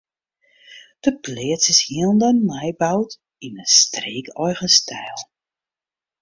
De 1.03 1.11
pleats 1.25 1.69
is 1.69 1.79
hielendal 1.87 2.37
nij 2.51 2.71
boud 2.83 3.11
yn 3.45 3.55
in 3.63 3.71
streekeigen 3.81 4.69
styl. 4.79 5.17